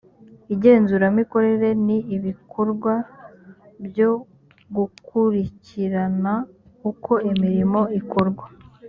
igenzuramikorere 0.53 1.69
ni 1.85 1.97
ibikorwa 2.15 2.93
byo 3.85 4.11
gukurikirana 4.75 6.33
uko 6.89 7.11
imirimo 7.31 7.81
ikorwa 7.99 8.45